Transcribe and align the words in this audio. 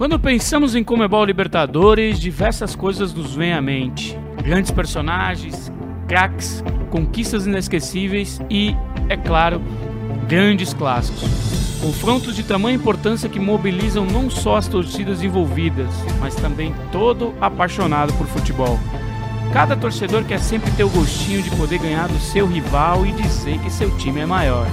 Quando 0.00 0.18
pensamos 0.18 0.74
em 0.74 0.82
Comebol 0.82 1.26
Libertadores, 1.26 2.18
diversas 2.18 2.74
coisas 2.74 3.12
nos 3.12 3.34
vêm 3.34 3.52
à 3.52 3.60
mente. 3.60 4.18
Grandes 4.42 4.70
personagens, 4.70 5.70
craques, 6.08 6.64
conquistas 6.88 7.46
inesquecíveis 7.46 8.40
e, 8.48 8.74
é 9.10 9.16
claro, 9.18 9.60
grandes 10.26 10.72
clássicos. 10.72 11.20
Confrontos 11.82 12.34
de 12.34 12.42
tamanha 12.42 12.76
importância 12.76 13.28
que 13.28 13.38
mobilizam 13.38 14.06
não 14.06 14.30
só 14.30 14.56
as 14.56 14.66
torcidas 14.66 15.22
envolvidas, 15.22 15.92
mas 16.18 16.34
também 16.34 16.74
todo 16.90 17.34
apaixonado 17.38 18.10
por 18.14 18.26
futebol. 18.26 18.80
Cada 19.52 19.76
torcedor 19.76 20.24
quer 20.24 20.40
sempre 20.40 20.70
ter 20.70 20.84
o 20.84 20.88
gostinho 20.88 21.42
de 21.42 21.50
poder 21.50 21.78
ganhar 21.78 22.08
do 22.08 22.18
seu 22.20 22.46
rival 22.46 23.04
e 23.04 23.12
dizer 23.12 23.58
que 23.58 23.70
seu 23.70 23.94
time 23.98 24.20
é 24.20 24.26
maior. 24.26 24.66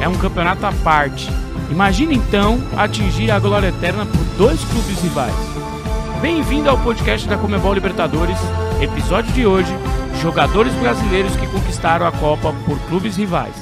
É 0.00 0.06
um 0.06 0.16
campeonato 0.18 0.64
à 0.64 0.72
parte, 0.84 1.28
Imagine 1.72 2.16
então 2.16 2.58
atingir 2.76 3.30
a 3.30 3.38
glória 3.38 3.68
eterna 3.68 4.04
por 4.04 4.22
dois 4.36 4.62
clubes 4.62 5.00
rivais. 5.00 5.34
Bem-vindo 6.20 6.68
ao 6.68 6.76
podcast 6.76 7.26
da 7.26 7.38
Comebol 7.38 7.72
Libertadores. 7.72 8.36
Episódio 8.78 9.32
de 9.32 9.46
hoje: 9.46 9.72
jogadores 10.20 10.74
brasileiros 10.74 11.34
que 11.34 11.46
conquistaram 11.46 12.06
a 12.06 12.12
Copa 12.12 12.52
por 12.66 12.78
clubes 12.88 13.16
rivais. 13.16 13.56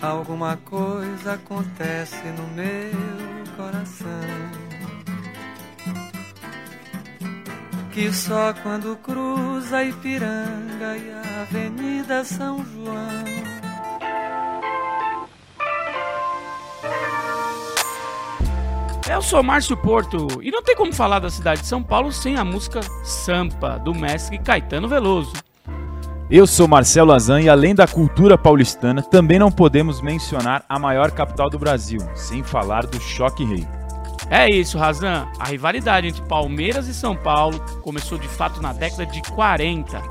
Alguma 0.00 0.56
coisa 0.64 1.34
acontece 1.34 2.16
no 2.28 2.48
meu 2.56 3.56
coração. 3.58 4.08
Que 7.92 8.10
só 8.10 8.54
quando 8.62 8.96
cruza 9.02 9.84
Ipiranga 9.84 10.96
e 10.96 11.10
a 11.10 11.42
Avenida 11.42 12.24
São 12.24 12.64
João 12.64 13.67
Eu 19.10 19.22
sou 19.22 19.42
Márcio 19.42 19.74
Porto 19.74 20.28
e 20.42 20.50
não 20.50 20.62
tem 20.62 20.76
como 20.76 20.92
falar 20.92 21.18
da 21.18 21.30
cidade 21.30 21.62
de 21.62 21.66
São 21.66 21.82
Paulo 21.82 22.12
sem 22.12 22.36
a 22.36 22.44
música 22.44 22.80
Sampa, 23.02 23.78
do 23.78 23.94
mestre 23.94 24.36
Caetano 24.38 24.86
Veloso. 24.86 25.32
Eu 26.30 26.46
sou 26.46 26.68
Marcelo 26.68 27.12
Azan 27.12 27.40
e 27.40 27.48
além 27.48 27.74
da 27.74 27.86
cultura 27.86 28.36
paulistana, 28.36 29.00
também 29.00 29.38
não 29.38 29.50
podemos 29.50 30.02
mencionar 30.02 30.62
a 30.68 30.78
maior 30.78 31.10
capital 31.10 31.48
do 31.48 31.58
Brasil, 31.58 32.00
sem 32.14 32.42
falar 32.44 32.86
do 32.86 33.00
Choque 33.00 33.46
Rei. 33.46 33.66
É 34.28 34.46
isso, 34.50 34.76
Razan. 34.76 35.26
A 35.38 35.46
rivalidade 35.46 36.06
entre 36.06 36.20
Palmeiras 36.22 36.86
e 36.86 36.92
São 36.92 37.16
Paulo 37.16 37.58
começou 37.80 38.18
de 38.18 38.28
fato 38.28 38.60
na 38.60 38.74
década 38.74 39.06
de 39.06 39.22
40 39.22 40.02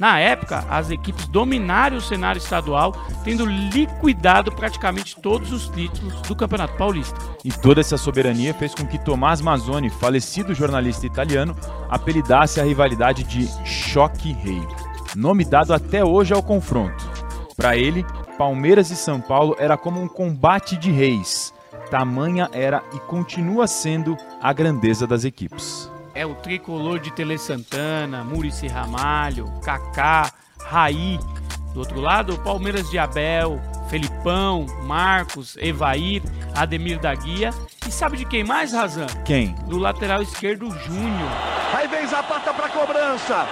na 0.00 0.18
época, 0.18 0.64
as 0.70 0.90
equipes 0.90 1.28
dominaram 1.28 1.98
o 1.98 2.00
cenário 2.00 2.38
estadual, 2.38 2.94
tendo 3.22 3.44
liquidado 3.44 4.50
praticamente 4.50 5.14
todos 5.20 5.52
os 5.52 5.68
títulos 5.68 6.22
do 6.22 6.34
Campeonato 6.34 6.74
Paulista. 6.78 7.18
E 7.44 7.52
toda 7.52 7.82
essa 7.82 7.98
soberania 7.98 8.54
fez 8.54 8.74
com 8.74 8.86
que 8.86 8.98
Tomás 8.98 9.42
Mazzoni, 9.42 9.90
falecido 9.90 10.54
jornalista 10.54 11.04
italiano, 11.04 11.54
apelidasse 11.90 12.58
a 12.58 12.64
rivalidade 12.64 13.24
de 13.24 13.46
Choque 13.66 14.32
Rei, 14.32 14.66
nome 15.14 15.44
dado 15.44 15.74
até 15.74 16.02
hoje 16.02 16.32
ao 16.32 16.42
confronto. 16.42 17.06
Para 17.54 17.76
ele, 17.76 18.02
Palmeiras 18.38 18.90
e 18.90 18.96
São 18.96 19.20
Paulo 19.20 19.54
era 19.58 19.76
como 19.76 20.00
um 20.00 20.08
combate 20.08 20.78
de 20.78 20.90
reis. 20.90 21.52
Tamanha 21.90 22.48
era 22.54 22.82
e 22.94 22.98
continua 23.00 23.66
sendo 23.66 24.16
a 24.40 24.50
grandeza 24.50 25.06
das 25.06 25.24
equipes 25.24 25.79
é 26.20 26.26
o 26.26 26.34
tricolor 26.34 27.00
de 27.00 27.10
Tele 27.10 27.38
Santana, 27.38 28.22
Murici 28.22 28.68
Ramalho, 28.68 29.50
Kaká, 29.62 30.30
Raí. 30.66 31.18
Do 31.72 31.80
outro 31.80 31.98
lado, 31.98 32.34
o 32.34 32.38
Palmeiras 32.38 32.90
de 32.90 32.98
Abel, 32.98 33.58
Felipão, 33.88 34.66
Marcos, 34.82 35.56
Evair, 35.56 36.22
Ademir 36.54 37.00
da 37.00 37.14
Guia. 37.14 37.54
E 37.88 37.90
sabe 37.90 38.18
de 38.18 38.26
quem 38.26 38.44
mais, 38.44 38.74
Razan? 38.74 39.06
Quem? 39.24 39.54
Do 39.66 39.78
lateral 39.78 40.20
esquerdo, 40.20 40.70
Júnior. 40.80 41.30
Aí 41.74 41.88
vem 41.88 42.06
Zapata 42.06 42.52
para 42.52 42.68
cobrança. 42.68 43.46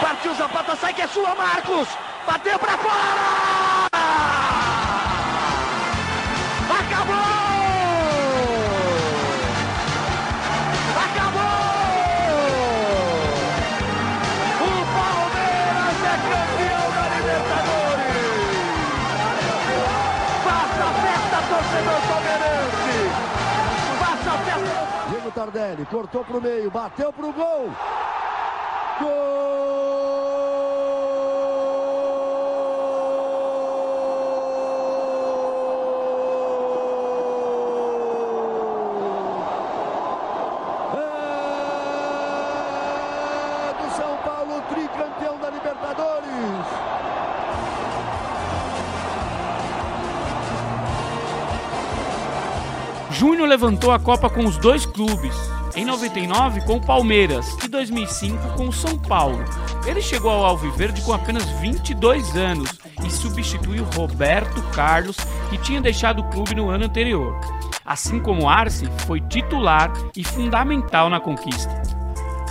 Partiu 0.00 0.34
Zapata, 0.34 0.76
sai 0.76 0.94
que 0.94 1.02
é 1.02 1.08
sua, 1.08 1.34
Marcos! 1.34 1.88
Bateu 2.26 2.58
para 2.58 2.78
fora! 2.78 4.65
Tardelli, 25.46 25.86
cortou 25.86 26.24
para 26.24 26.38
o 26.38 26.40
meio, 26.40 26.70
bateu 26.70 27.12
para 27.12 27.26
o 27.26 27.32
gol. 27.32 27.70
Gol! 29.00 29.55
Júnior 53.18 53.48
levantou 53.48 53.92
a 53.92 53.98
Copa 53.98 54.28
com 54.28 54.44
os 54.44 54.58
dois 54.58 54.84
clubes. 54.84 55.34
Em 55.74 55.86
99 55.86 56.60
com 56.62 56.76
o 56.76 56.80
Palmeiras 56.84 57.56
e 57.64 57.68
2005 57.68 58.56
com 58.56 58.68
o 58.68 58.72
São 58.72 58.98
Paulo. 58.98 59.42
Ele 59.86 60.02
chegou 60.02 60.30
ao 60.30 60.44
Alviverde 60.44 61.00
com 61.00 61.14
apenas 61.14 61.44
22 61.60 62.36
anos 62.36 62.70
e 63.02 63.10
substituiu 63.10 63.84
Roberto 63.94 64.60
Carlos, 64.74 65.16
que 65.48 65.56
tinha 65.56 65.80
deixado 65.80 66.20
o 66.20 66.28
clube 66.28 66.54
no 66.54 66.68
ano 66.68 66.84
anterior. 66.84 67.40
Assim 67.86 68.20
como 68.20 68.50
Arce, 68.50 68.84
foi 69.06 69.20
titular 69.22 69.90
e 70.14 70.22
fundamental 70.22 71.08
na 71.08 71.18
conquista. 71.18 71.72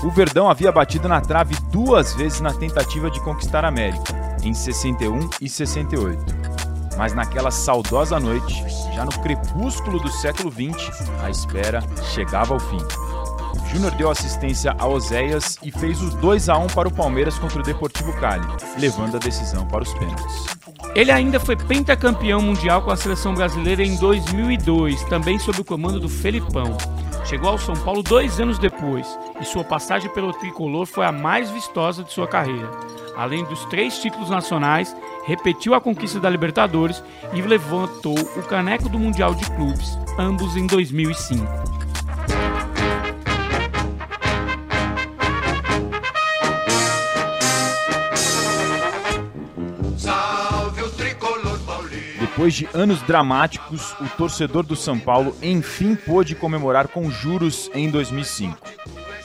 O 0.03 0.09
Verdão 0.09 0.49
havia 0.49 0.71
batido 0.71 1.07
na 1.07 1.21
trave 1.21 1.55
duas 1.71 2.15
vezes 2.15 2.41
na 2.41 2.53
tentativa 2.53 3.11
de 3.11 3.19
conquistar 3.21 3.65
a 3.65 3.67
América, 3.67 4.37
em 4.43 4.53
61 4.53 5.29
e 5.39 5.47
68. 5.47 6.54
Mas 6.97 7.13
naquela 7.13 7.51
saudosa 7.51 8.19
noite, 8.19 8.63
já 8.94 9.06
no 9.06 9.11
crepúsculo 9.22 10.00
do 10.00 10.09
século 10.09 10.51
XX, 10.51 11.09
a 11.22 11.29
espera 11.29 11.83
chegava 12.13 12.53
ao 12.53 12.59
fim. 12.59 12.79
Júnior 13.72 13.91
deu 13.95 14.09
assistência 14.09 14.73
a 14.78 14.88
Oséias 14.88 15.57
e 15.61 15.72
fez 15.72 16.01
os 16.01 16.13
2 16.16 16.47
a 16.47 16.57
1 16.57 16.67
para 16.67 16.88
o 16.88 16.94
Palmeiras 16.94 17.38
contra 17.38 17.59
o 17.59 17.63
Deportivo 17.63 18.13
Cali, 18.13 18.47
levando 18.79 19.16
a 19.16 19.19
decisão 19.19 19.66
para 19.67 19.83
os 19.83 19.94
pênaltis. 19.94 20.45
Ele 20.95 21.11
ainda 21.11 21.41
foi 21.41 21.57
pentacampeão 21.57 22.41
mundial 22.41 22.81
com 22.81 22.91
a 22.91 22.95
seleção 22.95 23.33
brasileira 23.33 23.83
em 23.83 23.97
2002, 23.97 25.03
também 25.06 25.38
sob 25.38 25.59
o 25.59 25.66
comando 25.66 26.00
do 26.00 26.07
Felipão. 26.07 26.77
Chegou 27.25 27.50
ao 27.50 27.58
São 27.58 27.75
Paulo 27.75 28.03
dois 28.03 28.40
anos 28.40 28.59
depois 28.59 29.18
e 29.41 29.46
sua 29.46 29.63
passagem 29.63 30.12
pelo 30.12 30.31
tricolor 30.31 30.86
foi 30.86 31.06
a 31.06 31.12
mais 31.12 31.50
vistosa 31.50 32.03
de 32.03 32.13
sua 32.13 32.28
carreira. 32.28 32.69
Além 33.18 33.44
dos 33.46 33.66
três 33.66 33.97
títulos 33.97 34.30
nacionais, 34.30 34.96
repetiu 35.25 35.74
a 35.74 35.81
conquista 35.81 36.19
da 36.19 36.30
Libertadores 36.30 37.03
e 37.34 37.41
levantou 37.41 38.13
o 38.13 38.44
caneco 38.44 38.88
do 38.90 39.00
Mundial 39.00 39.34
de 39.34 39.50
Clubes, 39.52 39.97
ambos 40.19 40.56
em 40.56 40.68
2005. 40.68 41.75
Depois 52.35 52.53
de 52.53 52.67
anos 52.73 53.01
dramáticos, 53.03 53.93
o 53.93 54.09
torcedor 54.17 54.63
do 54.63 54.75
São 54.75 54.99
Paulo 54.99 55.33
enfim 55.41 55.95
pôde 55.95 56.35
comemorar 56.35 56.89
com 56.89 57.09
juros 57.09 57.71
em 57.73 57.89
2005. 57.89 58.57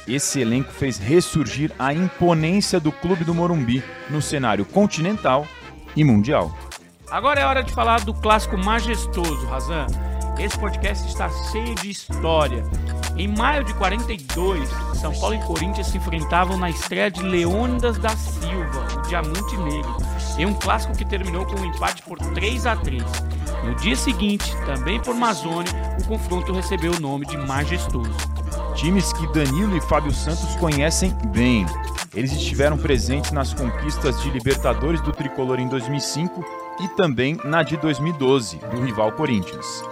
Esse 0.06 0.40
elenco 0.40 0.70
fez 0.70 0.96
ressurgir 0.96 1.72
a 1.76 1.92
imponência 1.92 2.78
do 2.78 2.92
Clube 2.92 3.24
do 3.24 3.34
Morumbi 3.34 3.82
no 4.08 4.22
cenário 4.22 4.64
continental 4.64 5.44
e 5.96 6.04
mundial. 6.04 6.56
Agora 7.10 7.40
é 7.40 7.44
hora 7.44 7.64
de 7.64 7.72
falar 7.72 8.04
do 8.04 8.14
clássico 8.14 8.56
majestoso, 8.56 9.44
Razan. 9.46 9.88
Esse 10.38 10.56
podcast 10.56 11.08
está 11.08 11.28
cheio 11.50 11.74
de 11.74 11.90
história. 11.90 12.62
Em 13.20 13.28
maio 13.28 13.62
de 13.62 13.74
42, 13.74 14.66
São 14.94 15.12
Paulo 15.12 15.34
e 15.34 15.38
Corinthians 15.40 15.88
se 15.88 15.98
enfrentavam 15.98 16.56
na 16.56 16.70
estreia 16.70 17.10
de 17.10 17.22
Leônidas 17.22 17.98
da 17.98 18.16
Silva, 18.16 18.86
o 18.96 19.02
Diamante 19.02 19.58
Negro, 19.58 19.94
em 20.38 20.46
um 20.46 20.54
clássico 20.54 20.96
que 20.96 21.04
terminou 21.04 21.44
com 21.44 21.60
um 21.60 21.66
empate 21.66 22.00
por 22.00 22.16
3 22.16 22.64
a 22.64 22.76
3. 22.76 23.04
No 23.62 23.74
dia 23.74 23.94
seguinte, 23.94 24.56
também 24.64 24.98
por 24.98 25.14
Mazone, 25.14 25.68
o 26.00 26.04
confronto 26.06 26.50
recebeu 26.50 26.94
o 26.94 26.98
nome 26.98 27.26
de 27.26 27.36
Majestoso. 27.36 28.10
Times 28.74 29.12
que 29.12 29.30
Danilo 29.34 29.76
e 29.76 29.82
Fábio 29.82 30.12
Santos 30.12 30.54
conhecem 30.54 31.14
bem. 31.26 31.66
Eles 32.14 32.32
estiveram 32.32 32.78
presentes 32.78 33.32
nas 33.32 33.52
conquistas 33.52 34.18
de 34.22 34.30
Libertadores 34.30 35.02
do 35.02 35.12
Tricolor 35.12 35.60
em 35.60 35.68
2005, 35.68 36.42
e 36.80 36.88
também 36.96 37.38
na 37.44 37.62
de 37.62 37.76
2012, 37.76 38.56
do 38.56 38.80
rival 38.82 39.12
Corinthians. 39.12 39.84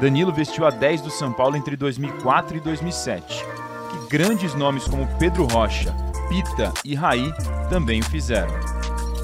Danilo 0.00 0.32
vestiu 0.32 0.66
a 0.66 0.70
10 0.70 1.02
do 1.02 1.10
São 1.10 1.32
Paulo 1.32 1.56
entre 1.56 1.76
2004 1.76 2.56
e 2.56 2.60
2007, 2.60 3.44
que 3.90 4.08
grandes 4.08 4.54
nomes 4.54 4.84
como 4.84 5.06
Pedro 5.18 5.46
Rocha, 5.46 5.94
Pita 6.28 6.72
e 6.84 6.94
Raí 6.94 7.32
também 7.68 8.00
o 8.00 8.04
fizeram. 8.04 8.52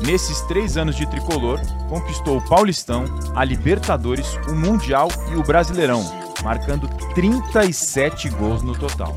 Nesses 0.04 0.40
três 0.42 0.76
anos 0.76 0.94
de 0.94 1.06
tricolor, 1.06 1.60
conquistou 1.88 2.38
o 2.38 2.48
Paulistão, 2.48 3.04
a 3.34 3.44
Libertadores, 3.44 4.34
o 4.48 4.54
Mundial 4.54 5.08
e 5.32 5.36
o 5.36 5.42
Brasileirão, 5.42 6.04
marcando 6.44 6.88
37 7.14 8.28
gols 8.30 8.62
no 8.62 8.78
total. 8.78 9.16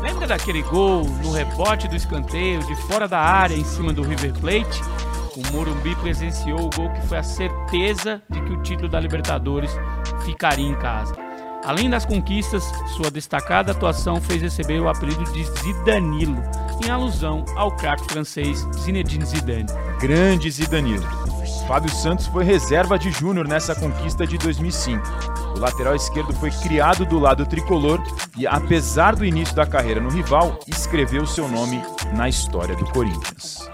Lembra 0.00 0.26
daquele 0.26 0.62
gol 0.62 1.04
no 1.04 1.32
rebote 1.32 1.88
do 1.88 1.96
escanteio 1.96 2.60
de 2.64 2.76
fora 2.82 3.08
da 3.08 3.18
área 3.18 3.54
em 3.54 3.64
cima 3.64 3.92
do 3.92 4.02
River 4.02 4.32
Plate? 4.34 4.80
O 5.36 5.52
Morumbi 5.52 5.94
presenciou 5.96 6.60
o 6.60 6.70
gol 6.70 6.90
que 6.90 7.06
foi 7.06 7.18
a 7.18 7.22
certeza 7.22 8.22
de 8.28 8.40
que 8.42 8.52
o 8.52 8.62
título 8.62 8.88
da 8.88 9.00
Libertadores 9.00 9.70
ficaria 10.24 10.66
em 10.66 10.74
casa. 10.74 11.14
Além 11.64 11.88
das 11.88 12.04
conquistas, 12.04 12.64
sua 12.96 13.10
destacada 13.10 13.70
atuação 13.70 14.20
fez 14.20 14.42
receber 14.42 14.80
o 14.80 14.88
apelido 14.88 15.24
de 15.32 15.44
Zidanilo, 15.44 16.42
em 16.84 16.90
alusão 16.90 17.44
ao 17.56 17.70
craque 17.76 18.04
francês 18.12 18.66
Zinedine 18.78 19.24
Zidane. 19.24 19.66
Grande 20.00 20.50
Zidanilo. 20.50 21.06
Fábio 21.68 21.90
Santos 21.90 22.26
foi 22.26 22.42
reserva 22.42 22.98
de 22.98 23.12
Júnior 23.12 23.46
nessa 23.46 23.74
conquista 23.74 24.26
de 24.26 24.36
2005. 24.38 25.02
O 25.56 25.60
lateral 25.60 25.94
esquerdo 25.94 26.32
foi 26.34 26.50
criado 26.50 27.06
do 27.06 27.18
lado 27.18 27.46
tricolor 27.46 28.02
e, 28.36 28.46
apesar 28.46 29.14
do 29.14 29.24
início 29.24 29.54
da 29.54 29.64
carreira 29.64 30.00
no 30.00 30.10
rival, 30.10 30.58
escreveu 30.66 31.24
seu 31.26 31.48
nome 31.48 31.80
na 32.14 32.28
história 32.28 32.74
do 32.74 32.84
Corinthians. 32.86 33.70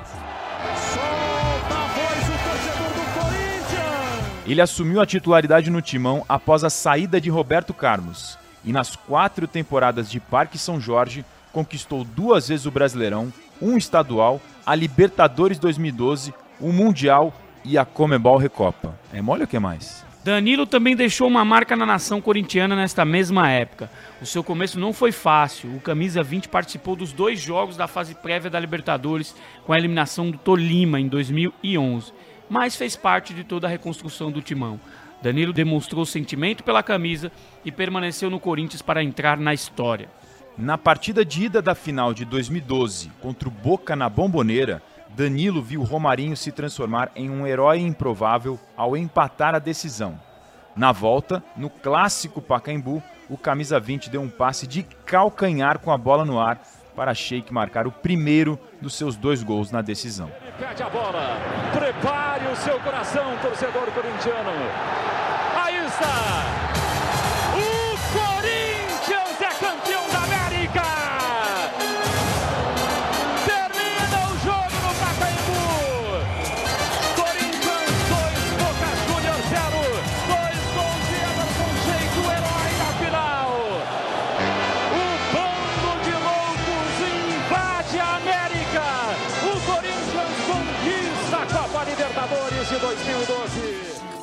Ele 4.48 4.62
assumiu 4.62 4.98
a 4.98 5.04
titularidade 5.04 5.70
no 5.70 5.82
timão 5.82 6.24
após 6.26 6.64
a 6.64 6.70
saída 6.70 7.20
de 7.20 7.28
Roberto 7.28 7.74
Carlos 7.74 8.38
e 8.64 8.72
nas 8.72 8.96
quatro 8.96 9.46
temporadas 9.46 10.10
de 10.10 10.18
Parque 10.18 10.56
São 10.56 10.80
Jorge 10.80 11.22
conquistou 11.52 12.02
duas 12.02 12.48
vezes 12.48 12.64
o 12.64 12.70
Brasileirão, 12.70 13.30
um 13.60 13.76
estadual, 13.76 14.40
a 14.64 14.74
Libertadores 14.74 15.58
2012, 15.58 16.32
o 16.58 16.72
Mundial 16.72 17.30
e 17.62 17.76
a 17.76 17.84
Comebol 17.84 18.38
Recopa. 18.38 18.98
É 19.12 19.20
mole 19.20 19.44
o 19.44 19.46
que 19.46 19.58
mais? 19.58 20.02
Danilo 20.24 20.66
também 20.66 20.96
deixou 20.96 21.28
uma 21.28 21.44
marca 21.44 21.76
na 21.76 21.84
nação 21.84 22.18
corintiana 22.18 22.74
nesta 22.74 23.04
mesma 23.04 23.50
época. 23.50 23.90
O 24.20 24.24
seu 24.24 24.42
começo 24.42 24.80
não 24.80 24.94
foi 24.94 25.12
fácil. 25.12 25.76
O 25.76 25.80
Camisa 25.80 26.22
20 26.22 26.48
participou 26.48 26.96
dos 26.96 27.12
dois 27.12 27.38
jogos 27.38 27.76
da 27.76 27.86
fase 27.86 28.14
prévia 28.14 28.50
da 28.50 28.58
Libertadores 28.58 29.34
com 29.66 29.74
a 29.74 29.76
eliminação 29.76 30.30
do 30.30 30.38
Tolima 30.38 30.98
em 30.98 31.06
2011 31.06 32.12
mas 32.48 32.76
fez 32.76 32.96
parte 32.96 33.34
de 33.34 33.44
toda 33.44 33.66
a 33.66 33.70
reconstrução 33.70 34.30
do 34.30 34.42
timão. 34.42 34.80
Danilo 35.22 35.52
demonstrou 35.52 36.06
sentimento 36.06 36.62
pela 36.62 36.82
camisa 36.82 37.32
e 37.64 37.72
permaneceu 37.72 38.30
no 38.30 38.38
Corinthians 38.38 38.82
para 38.82 39.02
entrar 39.02 39.36
na 39.36 39.52
história. 39.52 40.08
Na 40.56 40.78
partida 40.78 41.24
de 41.24 41.44
ida 41.44 41.62
da 41.62 41.74
final 41.74 42.12
de 42.12 42.24
2012 42.24 43.10
contra 43.20 43.48
o 43.48 43.52
Boca 43.52 43.94
na 43.94 44.08
Bomboneira, 44.08 44.82
Danilo 45.10 45.62
viu 45.62 45.82
Romarinho 45.82 46.36
se 46.36 46.52
transformar 46.52 47.10
em 47.16 47.30
um 47.30 47.46
herói 47.46 47.78
improvável 47.80 48.58
ao 48.76 48.96
empatar 48.96 49.54
a 49.54 49.58
decisão. 49.58 50.20
Na 50.76 50.92
volta, 50.92 51.42
no 51.56 51.68
clássico 51.68 52.40
Pacaembu, 52.40 53.02
o 53.28 53.36
camisa 53.36 53.80
20 53.80 54.10
deu 54.10 54.20
um 54.20 54.28
passe 54.28 54.66
de 54.66 54.82
calcanhar 55.04 55.80
com 55.80 55.90
a 55.90 55.98
bola 55.98 56.24
no 56.24 56.38
ar 56.40 56.60
para 56.98 57.14
Sheik 57.14 57.54
marcar 57.54 57.86
o 57.86 57.92
primeiro 57.92 58.58
dos 58.82 58.96
seus 58.96 59.14
dois 59.14 59.40
gols 59.44 59.70
na 59.70 59.80
decisão. 59.80 60.32
Pede 60.58 60.82
a 60.82 60.90
bola, 60.90 61.38
prepare 61.72 62.44
o 62.52 62.56
seu 62.56 62.80
coração, 62.80 63.38
torcedor 63.40 63.86
corintiano. 63.92 64.50
Aí 65.64 65.86
está! 65.86 66.57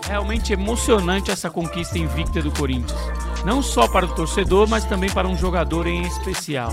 Realmente 0.08 0.54
emocionante 0.54 1.32
essa 1.32 1.50
conquista 1.50 1.98
invicta 1.98 2.42
do 2.42 2.52
Corinthians. 2.52 3.00
Não 3.44 3.62
só 3.62 3.88
para 3.88 4.06
o 4.06 4.16
torcedor, 4.16 4.68
mas 4.68 4.86
também 4.86 5.10
para 5.10 5.28
um 5.28 5.38
jogador 5.38 5.88
em 5.88 6.02
especial. 6.04 6.72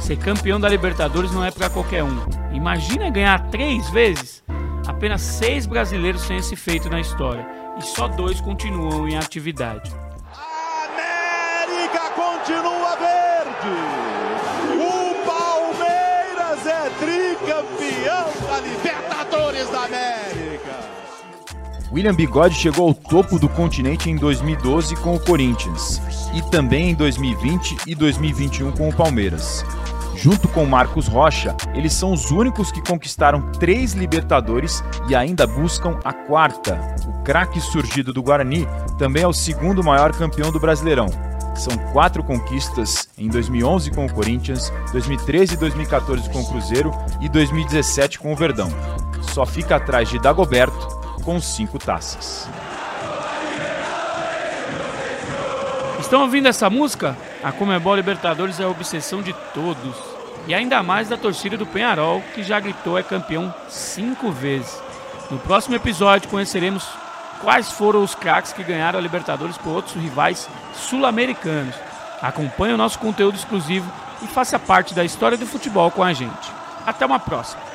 Ser 0.00 0.16
campeão 0.16 0.58
da 0.58 0.68
Libertadores 0.68 1.30
não 1.30 1.44
é 1.44 1.50
para 1.50 1.70
qualquer 1.70 2.02
um. 2.02 2.18
Imagina 2.52 3.10
ganhar 3.10 3.48
três 3.50 3.88
vezes. 3.90 4.42
Apenas 4.86 5.20
seis 5.20 5.66
brasileiros 5.66 6.26
têm 6.26 6.38
esse 6.38 6.56
feito 6.56 6.90
na 6.90 7.00
história 7.00 7.46
e 7.78 7.82
só 7.82 8.08
dois 8.08 8.40
continuam 8.40 9.08
em 9.08 9.16
atividade. 9.16 9.90
América 10.84 12.10
continua 12.10 12.96
verde. 12.96 13.70
O 14.76 15.14
Palmeiras 15.24 16.66
é 16.66 16.90
tricampeão 16.98 18.30
da 18.48 18.60
Libertadores 18.60 19.70
da 19.70 19.84
América. 19.84 20.99
William 21.92 22.14
Bigode 22.14 22.54
chegou 22.54 22.88
ao 22.88 22.94
topo 22.94 23.38
do 23.38 23.48
continente 23.48 24.08
em 24.08 24.16
2012 24.16 24.94
com 24.96 25.16
o 25.16 25.20
Corinthians 25.20 26.00
e 26.32 26.40
também 26.50 26.90
em 26.90 26.94
2020 26.94 27.78
e 27.84 27.94
2021 27.96 28.70
com 28.72 28.88
o 28.88 28.94
Palmeiras. 28.94 29.64
Junto 30.14 30.46
com 30.48 30.64
Marcos 30.66 31.08
Rocha, 31.08 31.56
eles 31.74 31.92
são 31.92 32.12
os 32.12 32.30
únicos 32.30 32.70
que 32.70 32.82
conquistaram 32.82 33.50
três 33.52 33.92
Libertadores 33.92 34.84
e 35.08 35.16
ainda 35.16 35.46
buscam 35.46 35.98
a 36.04 36.12
quarta. 36.12 36.78
O 37.08 37.22
craque 37.24 37.60
surgido 37.60 38.12
do 38.12 38.22
Guarani 38.22 38.68
também 38.96 39.22
é 39.22 39.26
o 39.26 39.32
segundo 39.32 39.82
maior 39.82 40.12
campeão 40.12 40.52
do 40.52 40.60
Brasileirão. 40.60 41.06
São 41.56 41.76
quatro 41.92 42.22
conquistas 42.22 43.08
em 43.18 43.28
2011 43.28 43.90
com 43.90 44.06
o 44.06 44.12
Corinthians, 44.12 44.72
2013 44.92 45.54
e 45.54 45.56
2014 45.56 46.30
com 46.30 46.40
o 46.40 46.46
Cruzeiro 46.46 46.92
e 47.20 47.28
2017 47.28 48.18
com 48.18 48.32
o 48.32 48.36
Verdão. 48.36 48.68
Só 49.22 49.44
fica 49.44 49.76
atrás 49.76 50.08
de 50.08 50.18
Dagoberto, 50.18 50.99
com 51.20 51.40
cinco 51.40 51.78
taças. 51.78 52.48
Estão 55.98 56.22
ouvindo 56.22 56.48
essa 56.48 56.68
música? 56.68 57.16
A 57.42 57.52
Comebol 57.52 57.94
Libertadores 57.94 58.58
é 58.58 58.64
a 58.64 58.68
obsessão 58.68 59.22
de 59.22 59.32
todos. 59.54 59.94
E 60.46 60.54
ainda 60.54 60.82
mais 60.82 61.08
da 61.08 61.16
torcida 61.16 61.56
do 61.56 61.66
Penharol, 61.66 62.22
que 62.34 62.42
já 62.42 62.58
gritou 62.58 62.98
é 62.98 63.02
campeão 63.02 63.54
cinco 63.68 64.32
vezes. 64.32 64.80
No 65.30 65.38
próximo 65.38 65.76
episódio 65.76 66.28
conheceremos 66.28 66.88
quais 67.40 67.70
foram 67.70 68.02
os 68.02 68.14
craques 68.14 68.52
que 68.52 68.64
ganharam 68.64 68.98
a 68.98 69.02
Libertadores 69.02 69.56
por 69.56 69.70
outros 69.70 69.94
rivais 69.94 70.48
sul-americanos. 70.74 71.74
Acompanhe 72.20 72.74
o 72.74 72.78
nosso 72.78 72.98
conteúdo 72.98 73.36
exclusivo 73.36 73.90
e 74.22 74.26
faça 74.26 74.58
parte 74.58 74.94
da 74.94 75.04
história 75.04 75.38
do 75.38 75.46
futebol 75.46 75.90
com 75.90 76.02
a 76.02 76.12
gente. 76.12 76.50
Até 76.84 77.06
uma 77.06 77.18
próxima! 77.18 77.69